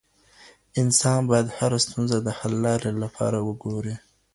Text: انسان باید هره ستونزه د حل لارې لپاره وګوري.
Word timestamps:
انسان 0.81 1.19
باید 1.29 1.47
هره 1.57 1.77
ستونزه 1.85 2.17
د 2.21 2.27
حل 2.37 2.53
لارې 2.65 2.91
لپاره 3.03 3.37
وګوري. 3.47 3.95